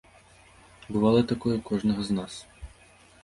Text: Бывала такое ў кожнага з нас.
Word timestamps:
Бывала 0.95 1.19
такое 1.31 1.55
ў 1.57 1.61
кожнага 1.69 2.01
з 2.07 2.11
нас. 2.21 2.33